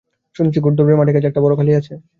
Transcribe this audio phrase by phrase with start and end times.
[0.35, 1.93] শুনেছি, ঘোড়দৌড়ের মাঠের কাছে একটা বাড়ি খালি আছে।